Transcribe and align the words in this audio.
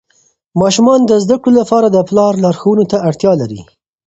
ماشومان 0.61 0.99
د 1.05 1.11
زده 1.23 1.35
کړې 1.41 1.51
لپاره 1.61 1.87
د 1.89 1.97
پلار 2.09 2.33
لارښوونو 2.43 2.83
ته 2.91 2.97
اړتیا 3.07 3.31
لري. 3.41 3.61